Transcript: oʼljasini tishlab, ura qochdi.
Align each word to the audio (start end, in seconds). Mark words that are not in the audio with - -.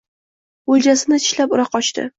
oʼljasini 0.75 1.21
tishlab, 1.23 1.57
ura 1.59 1.71
qochdi. 1.77 2.09